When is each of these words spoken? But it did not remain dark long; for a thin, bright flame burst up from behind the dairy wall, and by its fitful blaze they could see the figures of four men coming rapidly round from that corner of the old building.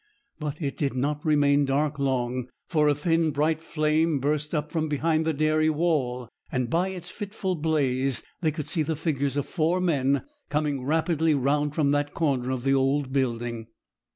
But 0.39 0.63
it 0.63 0.77
did 0.77 0.95
not 0.95 1.23
remain 1.23 1.63
dark 1.63 1.99
long; 1.99 2.47
for 2.67 2.87
a 2.89 2.95
thin, 2.95 3.29
bright 3.29 3.61
flame 3.61 4.17
burst 4.19 4.55
up 4.55 4.71
from 4.71 4.87
behind 4.87 5.25
the 5.27 5.31
dairy 5.33 5.69
wall, 5.69 6.27
and 6.51 6.71
by 6.71 6.89
its 6.89 7.11
fitful 7.11 7.53
blaze 7.53 8.23
they 8.41 8.49
could 8.49 8.67
see 8.67 8.81
the 8.81 8.95
figures 8.95 9.37
of 9.37 9.45
four 9.45 9.79
men 9.79 10.23
coming 10.49 10.83
rapidly 10.83 11.35
round 11.35 11.75
from 11.75 11.91
that 11.91 12.15
corner 12.15 12.49
of 12.49 12.63
the 12.63 12.73
old 12.73 13.13
building. 13.13 13.67